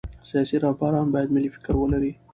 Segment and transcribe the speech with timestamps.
[0.29, 2.11] سیاسي رهبران باید ملي فکر ولري